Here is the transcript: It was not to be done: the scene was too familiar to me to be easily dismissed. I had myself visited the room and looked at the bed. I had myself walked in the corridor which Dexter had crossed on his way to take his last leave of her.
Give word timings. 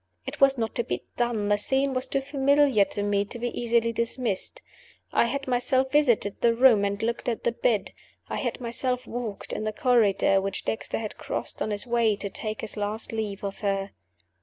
It 0.25 0.41
was 0.41 0.57
not 0.57 0.73
to 0.73 0.83
be 0.83 1.03
done: 1.15 1.47
the 1.49 1.59
scene 1.59 1.93
was 1.93 2.07
too 2.07 2.21
familiar 2.21 2.85
to 2.85 3.03
me 3.03 3.23
to 3.25 3.37
be 3.37 3.49
easily 3.61 3.93
dismissed. 3.93 4.63
I 5.13 5.25
had 5.25 5.47
myself 5.47 5.91
visited 5.91 6.41
the 6.41 6.55
room 6.55 6.83
and 6.83 6.99
looked 7.03 7.29
at 7.29 7.43
the 7.43 7.51
bed. 7.51 7.91
I 8.27 8.37
had 8.37 8.59
myself 8.59 9.05
walked 9.05 9.53
in 9.53 9.63
the 9.63 9.71
corridor 9.71 10.41
which 10.41 10.65
Dexter 10.65 10.97
had 10.97 11.17
crossed 11.19 11.61
on 11.61 11.69
his 11.69 11.85
way 11.85 12.15
to 12.15 12.31
take 12.31 12.61
his 12.61 12.77
last 12.77 13.11
leave 13.11 13.43
of 13.43 13.59
her. 13.59 13.91